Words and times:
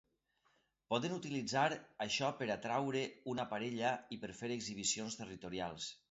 Poden 0.93 1.11
utilitzar 1.17 1.65
això 2.05 2.29
per 2.39 2.47
atraure 2.55 3.03
una 3.33 3.45
parella 3.51 3.91
i 4.17 4.19
per 4.23 4.31
fer 4.39 4.49
exhibicions 4.57 5.19
territorials. 5.21 5.91